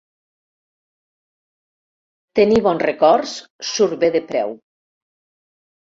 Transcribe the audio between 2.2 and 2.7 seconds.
Tenir